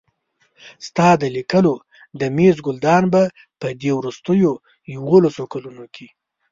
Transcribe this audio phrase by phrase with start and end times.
[0.87, 1.75] ستا د لیکلو
[2.19, 3.23] د مېز ګلدان به
[3.59, 4.53] په دې وروستیو
[4.95, 6.07] یوولسو کلونو کې.